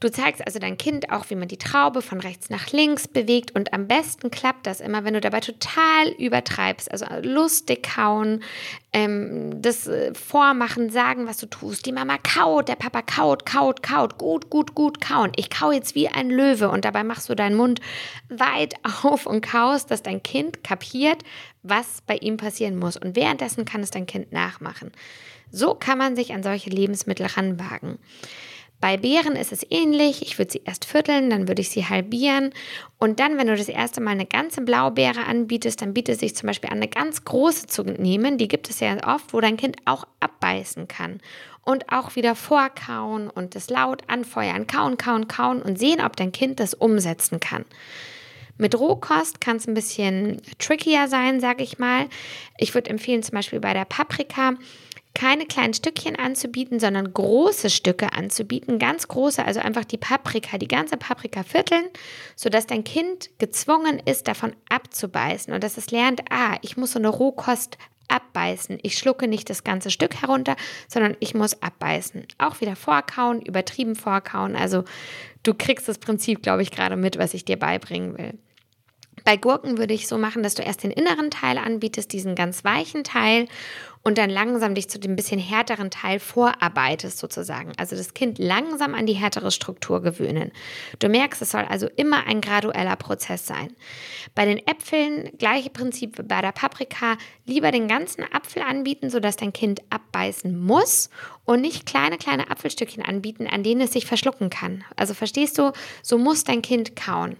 Du 0.00 0.10
zeigst 0.10 0.44
also 0.46 0.58
dein 0.58 0.78
Kind 0.78 1.12
auch, 1.12 1.28
wie 1.28 1.34
man 1.34 1.46
die 1.46 1.58
Traube 1.58 2.00
von 2.00 2.20
rechts 2.20 2.48
nach 2.48 2.72
links 2.72 3.06
bewegt 3.06 3.54
und 3.54 3.74
am 3.74 3.86
besten 3.86 4.30
klappt 4.30 4.66
das 4.66 4.80
immer, 4.80 5.04
wenn 5.04 5.12
du 5.12 5.20
dabei 5.20 5.40
total 5.40 6.08
übertreibst, 6.18 6.90
also 6.90 7.04
lustig 7.20 7.82
kauen, 7.82 8.42
ähm, 8.94 9.60
das 9.60 9.86
äh, 9.86 10.14
Vormachen, 10.14 10.88
sagen, 10.88 11.26
was 11.26 11.36
du 11.36 11.46
tust. 11.46 11.84
Die 11.84 11.92
Mama 11.92 12.16
kaut, 12.16 12.68
der 12.68 12.76
Papa 12.76 13.02
kaut, 13.02 13.44
kaut, 13.44 13.82
kaut, 13.82 14.16
gut, 14.16 14.48
gut, 14.48 14.74
gut 14.74 15.02
kauen. 15.02 15.32
Ich 15.36 15.50
kau 15.50 15.70
jetzt 15.70 15.94
wie 15.94 16.08
ein 16.08 16.30
Löwe 16.30 16.70
und 16.70 16.86
dabei 16.86 17.04
machst 17.04 17.28
du 17.28 17.34
deinen 17.34 17.56
Mund 17.56 17.82
weit 18.30 18.74
auf 19.02 19.26
und 19.26 19.42
kaust, 19.42 19.90
dass 19.90 20.02
dein 20.02 20.22
Kind 20.22 20.64
kapiert, 20.64 21.22
was 21.62 22.00
bei 22.06 22.16
ihm 22.16 22.38
passieren 22.38 22.78
muss. 22.78 22.96
Und 22.96 23.16
währenddessen 23.16 23.66
kann 23.66 23.82
es 23.82 23.90
dein 23.90 24.06
Kind 24.06 24.32
nachmachen. 24.32 24.92
So 25.52 25.74
kann 25.74 25.98
man 25.98 26.16
sich 26.16 26.32
an 26.32 26.42
solche 26.42 26.70
Lebensmittel 26.70 27.26
ranwagen. 27.26 27.98
Bei 28.80 28.96
Beeren 28.96 29.36
ist 29.36 29.52
es 29.52 29.66
ähnlich. 29.68 30.22
Ich 30.22 30.38
würde 30.38 30.52
sie 30.52 30.62
erst 30.64 30.86
vierteln, 30.86 31.28
dann 31.28 31.48
würde 31.48 31.60
ich 31.60 31.68
sie 31.68 31.86
halbieren. 31.86 32.52
Und 32.98 33.20
dann, 33.20 33.36
wenn 33.36 33.46
du 33.46 33.56
das 33.56 33.68
erste 33.68 34.00
Mal 34.00 34.12
eine 34.12 34.26
ganze 34.26 34.62
Blaubeere 34.62 35.24
anbietest, 35.24 35.82
dann 35.82 35.92
bietet 35.92 36.14
es 36.14 36.20
sich 36.20 36.34
zum 36.34 36.46
Beispiel 36.46 36.70
an, 36.70 36.78
eine 36.78 36.88
ganz 36.88 37.24
große 37.24 37.66
zu 37.66 37.82
nehmen. 37.82 38.38
Die 38.38 38.48
gibt 38.48 38.70
es 38.70 38.80
ja 38.80 38.96
oft, 39.06 39.34
wo 39.34 39.40
dein 39.40 39.58
Kind 39.58 39.76
auch 39.84 40.06
abbeißen 40.20 40.88
kann. 40.88 41.20
Und 41.62 41.92
auch 41.92 42.16
wieder 42.16 42.34
vorkauen 42.34 43.28
und 43.28 43.54
das 43.54 43.68
laut 43.68 44.02
anfeuern. 44.06 44.66
Kauen, 44.66 44.96
kauen, 44.96 45.28
kauen 45.28 45.60
und 45.60 45.78
sehen, 45.78 46.00
ob 46.00 46.16
dein 46.16 46.32
Kind 46.32 46.58
das 46.58 46.72
umsetzen 46.72 47.38
kann. 47.38 47.66
Mit 48.60 48.78
Rohkost 48.78 49.40
kann 49.40 49.56
es 49.56 49.66
ein 49.66 49.74
bisschen 49.74 50.42
trickier 50.58 51.08
sein, 51.08 51.40
sage 51.40 51.62
ich 51.62 51.78
mal. 51.78 52.08
Ich 52.58 52.74
würde 52.74 52.90
empfehlen, 52.90 53.22
zum 53.22 53.34
Beispiel 53.34 53.58
bei 53.58 53.72
der 53.72 53.86
Paprika, 53.86 54.52
keine 55.20 55.44
kleinen 55.44 55.74
Stückchen 55.74 56.16
anzubieten, 56.16 56.80
sondern 56.80 57.12
große 57.12 57.68
Stücke 57.68 58.14
anzubieten, 58.14 58.78
ganz 58.78 59.06
große, 59.06 59.44
also 59.44 59.60
einfach 59.60 59.84
die 59.84 59.98
Paprika, 59.98 60.56
die 60.56 60.66
ganze 60.66 60.96
Paprika 60.96 61.42
vierteln, 61.42 61.84
sodass 62.36 62.66
dein 62.66 62.84
Kind 62.84 63.28
gezwungen 63.36 64.00
ist, 64.02 64.28
davon 64.28 64.56
abzubeißen 64.70 65.52
und 65.52 65.62
dass 65.62 65.76
es 65.76 65.90
lernt, 65.90 66.22
ah, 66.30 66.56
ich 66.62 66.78
muss 66.78 66.92
so 66.92 66.98
eine 66.98 67.10
Rohkost 67.10 67.76
abbeißen. 68.08 68.78
Ich 68.82 68.96
schlucke 68.96 69.28
nicht 69.28 69.50
das 69.50 69.62
ganze 69.62 69.90
Stück 69.90 70.22
herunter, 70.22 70.56
sondern 70.88 71.14
ich 71.20 71.34
muss 71.34 71.62
abbeißen. 71.62 72.26
Auch 72.38 72.62
wieder 72.62 72.74
vorkauen, 72.74 73.42
übertrieben 73.42 73.96
vorkauen. 73.96 74.56
Also 74.56 74.84
du 75.42 75.52
kriegst 75.52 75.86
das 75.86 75.98
Prinzip, 75.98 76.42
glaube 76.42 76.62
ich, 76.62 76.70
gerade 76.70 76.96
mit, 76.96 77.18
was 77.18 77.34
ich 77.34 77.44
dir 77.44 77.58
beibringen 77.58 78.16
will. 78.16 78.38
Bei 79.24 79.36
Gurken 79.36 79.78
würde 79.78 79.94
ich 79.94 80.08
so 80.08 80.18
machen, 80.18 80.42
dass 80.42 80.54
du 80.54 80.62
erst 80.62 80.82
den 80.82 80.90
inneren 80.90 81.30
Teil 81.30 81.58
anbietest, 81.58 82.12
diesen 82.12 82.34
ganz 82.34 82.64
weichen 82.64 83.04
Teil 83.04 83.46
und 84.02 84.16
dann 84.16 84.30
langsam 84.30 84.74
dich 84.74 84.88
zu 84.88 84.98
dem 84.98 85.14
bisschen 85.14 85.40
härteren 85.40 85.90
Teil 85.90 86.20
vorarbeitest 86.20 87.18
sozusagen. 87.18 87.72
Also 87.76 87.96
das 87.96 88.14
Kind 88.14 88.38
langsam 88.38 88.94
an 88.94 89.06
die 89.06 89.14
härtere 89.14 89.50
Struktur 89.50 90.00
gewöhnen. 90.00 90.52
Du 90.98 91.08
merkst, 91.08 91.42
es 91.42 91.50
soll 91.50 91.64
also 91.68 91.86
immer 91.96 92.26
ein 92.26 92.40
gradueller 92.40 92.96
Prozess 92.96 93.46
sein. 93.46 93.74
Bei 94.34 94.46
den 94.46 94.58
Äpfeln, 94.66 95.30
gleiche 95.38 95.70
Prinzip 95.70 96.18
wie 96.18 96.22
bei 96.22 96.40
der 96.40 96.52
Paprika, 96.52 97.18
lieber 97.44 97.70
den 97.72 97.88
ganzen 97.88 98.24
Apfel 98.32 98.62
anbieten, 98.62 99.10
sodass 99.10 99.36
dein 99.36 99.52
Kind 99.52 99.82
abbeißen 99.90 100.58
muss 100.58 101.10
und 101.44 101.60
nicht 101.60 101.84
kleine, 101.84 102.16
kleine 102.16 102.50
Apfelstückchen 102.50 103.04
anbieten, 103.04 103.46
an 103.46 103.62
denen 103.62 103.82
es 103.82 103.92
sich 103.92 104.06
verschlucken 104.06 104.48
kann. 104.48 104.84
Also 104.96 105.12
verstehst 105.12 105.58
du, 105.58 105.72
so 106.02 106.16
muss 106.16 106.44
dein 106.44 106.62
Kind 106.62 106.96
kauen. 106.96 107.36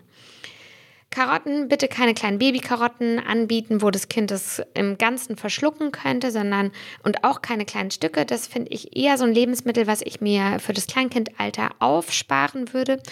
Karotten, 1.12 1.66
bitte 1.66 1.88
keine 1.88 2.14
kleinen 2.14 2.38
Babykarotten 2.38 3.18
anbieten, 3.18 3.82
wo 3.82 3.90
das 3.90 4.08
Kind 4.08 4.30
es 4.30 4.62
im 4.74 4.96
Ganzen 4.96 5.36
verschlucken 5.36 5.90
könnte, 5.90 6.30
sondern 6.30 6.70
und 7.02 7.24
auch 7.24 7.42
keine 7.42 7.64
kleinen 7.64 7.90
Stücke. 7.90 8.24
Das 8.24 8.46
finde 8.46 8.70
ich 8.70 8.96
eher 8.96 9.18
so 9.18 9.24
ein 9.24 9.34
Lebensmittel, 9.34 9.88
was 9.88 10.02
ich 10.02 10.20
mir 10.20 10.60
für 10.60 10.72
das 10.72 10.86
Kleinkindalter 10.86 11.70
aufsparen 11.80 12.72
würde. 12.72 13.02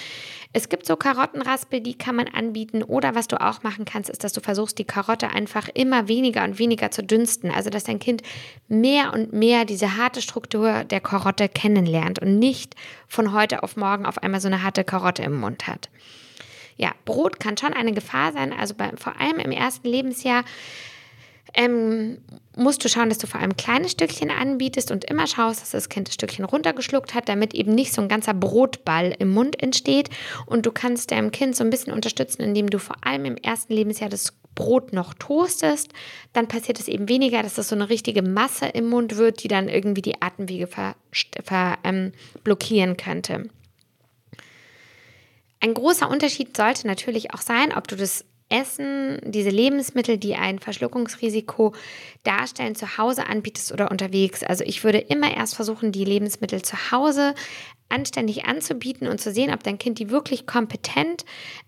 Es 0.52 0.68
gibt 0.68 0.86
so 0.86 0.94
Karottenraspel, 0.94 1.80
die 1.80 1.98
kann 1.98 2.14
man 2.14 2.28
anbieten. 2.28 2.84
Oder 2.84 3.16
was 3.16 3.26
du 3.26 3.40
auch 3.40 3.64
machen 3.64 3.84
kannst, 3.84 4.10
ist, 4.10 4.22
dass 4.22 4.32
du 4.32 4.40
versuchst, 4.40 4.78
die 4.78 4.84
Karotte 4.84 5.30
einfach 5.30 5.68
immer 5.74 6.06
weniger 6.06 6.44
und 6.44 6.60
weniger 6.60 6.92
zu 6.92 7.02
dünsten. 7.02 7.50
Also, 7.50 7.68
dass 7.68 7.82
dein 7.82 7.98
Kind 7.98 8.22
mehr 8.68 9.12
und 9.12 9.32
mehr 9.32 9.64
diese 9.64 9.96
harte 9.96 10.22
Struktur 10.22 10.84
der 10.84 11.00
Karotte 11.00 11.48
kennenlernt 11.48 12.20
und 12.20 12.38
nicht 12.38 12.76
von 13.08 13.32
heute 13.32 13.64
auf 13.64 13.76
morgen 13.76 14.06
auf 14.06 14.22
einmal 14.22 14.40
so 14.40 14.46
eine 14.46 14.62
harte 14.62 14.84
Karotte 14.84 15.24
im 15.24 15.34
Mund 15.40 15.66
hat 15.66 15.88
ja, 16.78 16.92
Brot 17.04 17.40
kann 17.40 17.58
schon 17.58 17.74
eine 17.74 17.92
Gefahr 17.92 18.32
sein. 18.32 18.52
Also 18.52 18.74
bei, 18.74 18.90
vor 18.96 19.20
allem 19.20 19.38
im 19.38 19.50
ersten 19.50 19.88
Lebensjahr 19.88 20.44
ähm, 21.54 22.18
musst 22.56 22.84
du 22.84 22.88
schauen, 22.88 23.08
dass 23.08 23.18
du 23.18 23.26
vor 23.26 23.40
allem 23.40 23.56
kleine 23.56 23.88
Stückchen 23.88 24.30
anbietest 24.30 24.90
und 24.90 25.04
immer 25.04 25.26
schaust, 25.26 25.60
dass 25.60 25.70
das 25.70 25.88
Kind 25.88 26.08
das 26.08 26.14
Stückchen 26.14 26.44
runtergeschluckt 26.44 27.14
hat, 27.14 27.28
damit 27.28 27.54
eben 27.54 27.74
nicht 27.74 27.92
so 27.92 28.02
ein 28.02 28.08
ganzer 28.08 28.34
Brotball 28.34 29.14
im 29.18 29.30
Mund 29.30 29.60
entsteht. 29.62 30.10
Und 30.46 30.66
du 30.66 30.72
kannst 30.72 31.10
deinem 31.10 31.30
Kind 31.30 31.56
so 31.56 31.64
ein 31.64 31.70
bisschen 31.70 31.92
unterstützen, 31.92 32.42
indem 32.42 32.70
du 32.70 32.78
vor 32.78 32.96
allem 33.02 33.24
im 33.24 33.36
ersten 33.36 33.72
Lebensjahr 33.72 34.10
das 34.10 34.34
Brot 34.54 34.92
noch 34.92 35.14
toastest. 35.14 35.92
Dann 36.32 36.48
passiert 36.48 36.80
es 36.80 36.88
eben 36.88 37.08
weniger, 37.08 37.42
dass 37.42 37.54
das 37.54 37.68
so 37.68 37.76
eine 37.76 37.88
richtige 37.88 38.22
Masse 38.22 38.66
im 38.66 38.88
Mund 38.88 39.16
wird, 39.16 39.42
die 39.42 39.48
dann 39.48 39.68
irgendwie 39.68 40.02
die 40.02 40.20
Atemwege 40.20 40.66
ver, 40.66 40.96
ver 41.44 41.78
ähm, 41.84 42.12
blockieren 42.44 42.96
könnte. 42.96 43.48
Ein 45.60 45.74
großer 45.74 46.08
Unterschied 46.08 46.56
sollte 46.56 46.86
natürlich 46.86 47.34
auch 47.34 47.40
sein, 47.40 47.72
ob 47.76 47.88
du 47.88 47.96
das 47.96 48.24
Essen, 48.48 49.18
diese 49.24 49.50
Lebensmittel, 49.50 50.16
die 50.16 50.34
ein 50.34 50.58
Verschluckungsrisiko 50.58 51.74
darstellen, 52.24 52.74
zu 52.74 52.96
Hause 52.96 53.26
anbietest 53.26 53.72
oder 53.72 53.90
unterwegs. 53.90 54.42
Also 54.42 54.64
ich 54.64 54.84
würde 54.84 54.98
immer 54.98 55.36
erst 55.36 55.54
versuchen, 55.54 55.92
die 55.92 56.04
Lebensmittel 56.04 56.62
zu 56.62 56.90
Hause 56.90 57.34
anständig 57.88 58.44
anzubieten 58.44 59.08
und 59.08 59.20
zu 59.20 59.32
sehen, 59.32 59.52
ob 59.52 59.62
dein 59.62 59.78
Kind 59.78 59.98
die 59.98 60.10
wirklich 60.10 60.46
kompetent 60.46 61.24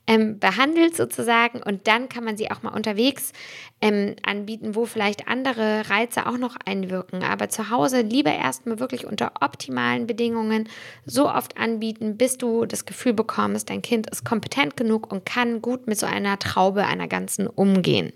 ähm, 0.06 0.38
behandelt 0.38 0.96
sozusagen. 0.96 1.62
Und 1.62 1.86
dann 1.86 2.08
kann 2.08 2.24
man 2.24 2.36
sie 2.36 2.50
auch 2.50 2.62
mal 2.62 2.74
unterwegs 2.74 3.32
ähm, 3.80 4.16
anbieten, 4.22 4.74
wo 4.74 4.84
vielleicht 4.84 5.28
andere 5.28 5.88
Reize 5.88 6.26
auch 6.26 6.36
noch 6.36 6.56
einwirken. 6.64 7.22
Aber 7.22 7.48
zu 7.48 7.70
Hause 7.70 8.02
lieber 8.02 8.32
erstmal 8.32 8.78
wirklich 8.80 9.06
unter 9.06 9.32
optimalen 9.40 10.06
Bedingungen 10.06 10.68
so 11.06 11.28
oft 11.30 11.56
anbieten, 11.56 12.16
bis 12.16 12.36
du 12.36 12.66
das 12.66 12.84
Gefühl 12.84 13.14
bekommst, 13.14 13.70
dein 13.70 13.82
Kind 13.82 14.10
ist 14.10 14.24
kompetent 14.24 14.76
genug 14.76 15.10
und 15.10 15.24
kann 15.24 15.62
gut 15.62 15.86
mit 15.86 15.98
so 15.98 16.06
einer 16.06 16.38
Traube 16.38 16.86
einer 16.86 17.08
ganzen 17.08 17.46
umgehen. 17.46 18.12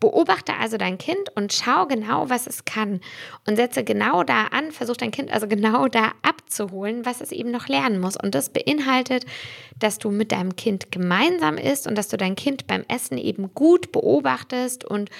Beobachte 0.00 0.54
also 0.58 0.78
dein 0.78 0.96
Kind 0.96 1.28
und 1.36 1.52
schau 1.52 1.86
genau, 1.86 2.30
was 2.30 2.46
es 2.46 2.64
kann 2.64 3.00
und 3.46 3.56
setze 3.56 3.84
genau 3.84 4.24
da 4.24 4.46
an, 4.46 4.72
versuch 4.72 4.96
dein 4.96 5.10
Kind 5.10 5.30
also 5.30 5.46
genau 5.46 5.88
da 5.88 6.12
abzuholen, 6.22 7.04
was 7.04 7.20
es 7.20 7.32
eben 7.32 7.50
noch 7.50 7.68
lernen 7.68 8.00
muss. 8.00 8.16
Und 8.16 8.34
das 8.34 8.48
beinhaltet, 8.48 9.26
dass 9.78 9.98
du 9.98 10.10
mit 10.10 10.32
deinem 10.32 10.56
Kind 10.56 10.90
gemeinsam 10.90 11.58
isst 11.58 11.86
und 11.86 11.96
dass 11.96 12.08
du 12.08 12.16
dein 12.16 12.34
Kind 12.34 12.66
beim 12.66 12.84
Essen 12.88 13.18
eben 13.18 13.54
gut 13.54 13.92
beobachtest 13.92 14.84
und 14.84 15.10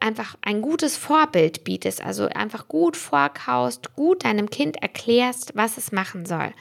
einfach 0.00 0.36
ein 0.42 0.62
gutes 0.62 0.96
Vorbild 0.96 1.64
bietest, 1.64 2.04
also 2.04 2.26
einfach 2.26 2.68
gut 2.68 2.96
vorkaust, 2.96 3.94
gut 3.96 4.24
deinem 4.24 4.50
Kind 4.50 4.76
erklärst, 4.82 5.56
was 5.56 5.78
es 5.78 5.90
machen 5.90 6.26
soll. 6.26 6.52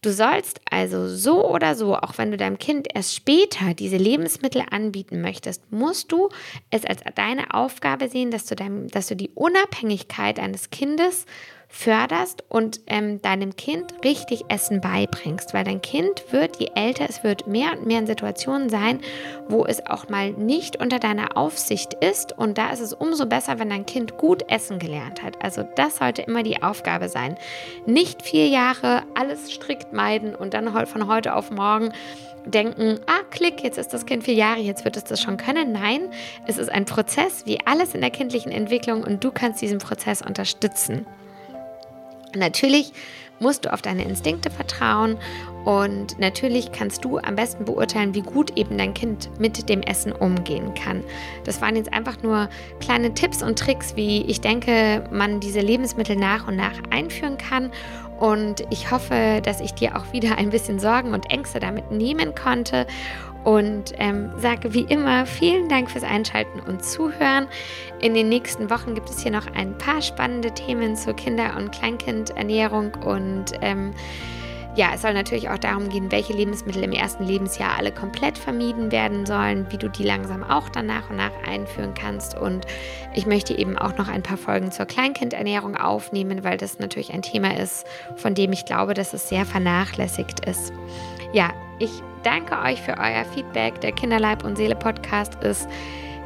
Du 0.00 0.12
sollst 0.12 0.60
also 0.70 1.08
so 1.08 1.44
oder 1.48 1.74
so, 1.74 1.96
auch 1.96 2.18
wenn 2.18 2.30
du 2.30 2.36
deinem 2.36 2.58
Kind 2.58 2.86
erst 2.94 3.16
später 3.16 3.74
diese 3.74 3.96
Lebensmittel 3.96 4.62
anbieten 4.70 5.20
möchtest, 5.20 5.72
musst 5.72 6.12
du 6.12 6.28
es 6.70 6.84
als 6.84 7.00
deine 7.16 7.52
Aufgabe 7.52 8.08
sehen, 8.08 8.30
dass 8.30 8.46
du, 8.46 8.54
dein, 8.54 8.86
dass 8.88 9.08
du 9.08 9.16
die 9.16 9.30
Unabhängigkeit 9.34 10.38
eines 10.38 10.70
Kindes 10.70 11.26
förderst 11.68 12.44
und 12.48 12.80
ähm, 12.86 13.20
deinem 13.20 13.54
Kind 13.54 13.92
richtig 14.02 14.44
Essen 14.48 14.80
beibringst, 14.80 15.52
weil 15.52 15.64
dein 15.64 15.82
Kind 15.82 16.24
wird, 16.32 16.56
je 16.56 16.70
älter 16.74 17.06
es 17.08 17.22
wird, 17.22 17.46
mehr 17.46 17.72
und 17.72 17.86
mehr 17.86 17.98
in 17.98 18.06
Situationen 18.06 18.70
sein, 18.70 19.00
wo 19.48 19.64
es 19.66 19.84
auch 19.86 20.08
mal 20.08 20.32
nicht 20.32 20.80
unter 20.80 20.98
deiner 20.98 21.36
Aufsicht 21.36 21.94
ist 21.94 22.36
und 22.36 22.56
da 22.56 22.70
ist 22.70 22.80
es 22.80 22.94
umso 22.94 23.26
besser, 23.26 23.58
wenn 23.58 23.68
dein 23.68 23.86
Kind 23.86 24.16
gut 24.16 24.50
essen 24.50 24.78
gelernt 24.78 25.22
hat. 25.22 25.42
Also 25.42 25.62
das 25.76 25.98
sollte 25.98 26.22
immer 26.22 26.42
die 26.42 26.62
Aufgabe 26.62 27.08
sein. 27.08 27.36
Nicht 27.86 28.22
vier 28.22 28.48
Jahre 28.48 29.02
alles 29.14 29.52
strikt 29.52 29.92
meiden 29.92 30.34
und 30.34 30.54
dann 30.54 30.68
von 30.86 31.06
heute 31.06 31.34
auf 31.34 31.50
morgen 31.50 31.92
denken, 32.46 32.98
ah, 33.06 33.20
klick, 33.30 33.62
jetzt 33.62 33.78
ist 33.78 33.92
das 33.92 34.06
Kind 34.06 34.24
vier 34.24 34.34
Jahre, 34.34 34.60
jetzt 34.60 34.84
wird 34.84 34.96
es 34.96 35.04
das 35.04 35.20
schon 35.20 35.36
können. 35.36 35.72
Nein, 35.72 36.08
es 36.46 36.56
ist 36.56 36.70
ein 36.70 36.86
Prozess, 36.86 37.44
wie 37.44 37.58
alles 37.66 37.94
in 37.94 38.00
der 38.00 38.10
kindlichen 38.10 38.52
Entwicklung 38.52 39.02
und 39.02 39.22
du 39.22 39.30
kannst 39.30 39.60
diesen 39.60 39.78
Prozess 39.78 40.22
unterstützen. 40.22 41.06
Natürlich 42.34 42.92
musst 43.40 43.64
du 43.64 43.72
auf 43.72 43.82
deine 43.82 44.04
Instinkte 44.04 44.50
vertrauen 44.50 45.16
und 45.64 46.18
natürlich 46.18 46.72
kannst 46.72 47.04
du 47.04 47.18
am 47.18 47.36
besten 47.36 47.64
beurteilen, 47.64 48.14
wie 48.14 48.22
gut 48.22 48.56
eben 48.56 48.78
dein 48.78 48.94
Kind 48.94 49.28
mit 49.38 49.68
dem 49.68 49.82
Essen 49.82 50.12
umgehen 50.12 50.74
kann. 50.74 51.04
Das 51.44 51.60
waren 51.60 51.76
jetzt 51.76 51.92
einfach 51.92 52.22
nur 52.22 52.48
kleine 52.80 53.14
Tipps 53.14 53.42
und 53.42 53.58
Tricks, 53.58 53.94
wie 53.94 54.22
ich 54.22 54.40
denke, 54.40 55.04
man 55.10 55.40
diese 55.40 55.60
Lebensmittel 55.60 56.16
nach 56.16 56.48
und 56.48 56.56
nach 56.56 56.72
einführen 56.90 57.38
kann. 57.38 57.70
Und 58.18 58.64
ich 58.70 58.90
hoffe, 58.90 59.40
dass 59.44 59.60
ich 59.60 59.74
dir 59.74 59.96
auch 59.96 60.12
wieder 60.12 60.38
ein 60.38 60.50
bisschen 60.50 60.80
Sorgen 60.80 61.14
und 61.14 61.30
Ängste 61.30 61.60
damit 61.60 61.92
nehmen 61.92 62.34
konnte 62.34 62.86
und 63.48 63.94
ähm, 63.96 64.30
sage 64.36 64.74
wie 64.74 64.82
immer 64.82 65.24
vielen 65.24 65.70
Dank 65.70 65.90
fürs 65.90 66.04
Einschalten 66.04 66.60
und 66.60 66.84
Zuhören. 66.84 67.48
In 67.98 68.12
den 68.12 68.28
nächsten 68.28 68.68
Wochen 68.68 68.94
gibt 68.94 69.08
es 69.08 69.20
hier 69.22 69.32
noch 69.32 69.46
ein 69.54 69.78
paar 69.78 70.02
spannende 70.02 70.52
Themen 70.52 70.96
zur 70.96 71.16
Kinder- 71.16 71.56
und 71.56 71.72
Kleinkindernährung 71.72 72.92
und 72.96 73.52
ähm, 73.62 73.94
ja, 74.76 74.90
es 74.94 75.00
soll 75.00 75.14
natürlich 75.14 75.48
auch 75.48 75.56
darum 75.56 75.88
gehen, 75.88 76.12
welche 76.12 76.34
Lebensmittel 76.34 76.84
im 76.84 76.92
ersten 76.92 77.24
Lebensjahr 77.24 77.78
alle 77.78 77.90
komplett 77.90 78.36
vermieden 78.36 78.92
werden 78.92 79.24
sollen, 79.24 79.66
wie 79.70 79.78
du 79.78 79.88
die 79.88 80.04
langsam 80.04 80.44
auch 80.44 80.68
dann 80.68 80.84
nach 80.84 81.08
und 81.08 81.16
nach 81.16 81.32
einführen 81.48 81.94
kannst. 81.94 82.36
Und 82.36 82.66
ich 83.14 83.24
möchte 83.24 83.56
eben 83.56 83.78
auch 83.78 83.96
noch 83.96 84.08
ein 84.08 84.22
paar 84.22 84.36
Folgen 84.36 84.70
zur 84.72 84.84
Kleinkindernährung 84.84 85.74
aufnehmen, 85.74 86.44
weil 86.44 86.58
das 86.58 86.78
natürlich 86.78 87.14
ein 87.14 87.22
Thema 87.22 87.56
ist, 87.56 87.86
von 88.16 88.34
dem 88.34 88.52
ich 88.52 88.66
glaube, 88.66 88.92
dass 88.92 89.14
es 89.14 89.30
sehr 89.30 89.46
vernachlässigt 89.46 90.46
ist. 90.46 90.70
Ja, 91.32 91.50
ich 91.78 92.02
danke 92.22 92.58
euch 92.58 92.80
für 92.82 92.96
euer 92.98 93.24
Feedback. 93.24 93.80
Der 93.80 93.92
Kinderleib 93.92 94.44
und 94.44 94.56
Seele 94.56 94.76
Podcast 94.76 95.36
ist 95.42 95.68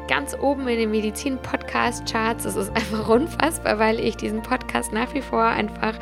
ganz 0.08 0.36
oben 0.38 0.66
in 0.68 0.78
den 0.78 0.90
Medizin-Podcast-Charts. 0.90 2.44
Es 2.44 2.56
ist 2.56 2.70
einfach 2.70 3.08
unfassbar, 3.10 3.78
weil 3.78 4.00
ich 4.00 4.16
diesen 4.16 4.42
Podcast 4.42 4.92
nach 4.92 5.12
wie 5.14 5.22
vor 5.22 5.44
einfach 5.44 5.94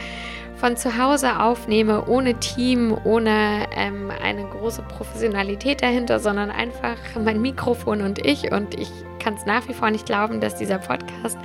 von 0.56 0.76
zu 0.76 0.98
Hause 0.98 1.40
aufnehme, 1.40 2.06
ohne 2.06 2.34
Team, 2.34 2.96
ohne 3.04 3.66
ähm, 3.74 4.12
eine 4.22 4.44
große 4.44 4.82
Professionalität 4.82 5.82
dahinter, 5.82 6.20
sondern 6.20 6.50
einfach 6.50 6.96
mein 7.18 7.40
Mikrofon 7.40 8.02
und 8.02 8.24
ich. 8.24 8.52
Und 8.52 8.78
ich 8.78 8.90
kann 9.18 9.34
es 9.34 9.46
nach 9.46 9.66
wie 9.68 9.74
vor 9.74 9.90
nicht 9.90 10.06
glauben, 10.06 10.40
dass 10.40 10.56
dieser 10.56 10.78
Podcast 10.78 11.38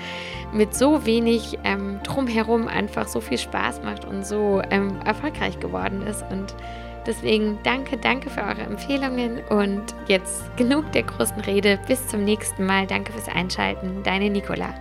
mit 0.52 0.76
so 0.76 1.06
wenig 1.06 1.58
ähm, 1.64 2.00
drumherum 2.04 2.68
einfach 2.68 3.08
so 3.08 3.22
viel 3.22 3.38
Spaß 3.38 3.84
macht 3.84 4.06
und 4.06 4.26
so 4.26 4.62
ähm, 4.70 5.00
erfolgreich 5.06 5.60
geworden 5.60 6.06
ist. 6.06 6.24
Und 6.30 6.54
deswegen 7.06 7.60
danke, 7.64 7.98
danke 7.98 8.30
für 8.30 8.42
eure 8.42 8.62
Empfehlungen 8.62 9.42
und 9.50 9.96
jetzt 10.08 10.56
genug 10.58 10.92
der 10.92 11.04
großen 11.04 11.40
Rede. 11.42 11.80
Bis 11.88 12.08
zum 12.08 12.24
nächsten 12.24 12.66
Mal. 12.66 12.88
Danke 12.88 13.12
fürs 13.12 13.30
Einschalten. 13.30 14.04
Deine 14.04 14.30
Nicola. 14.30 14.74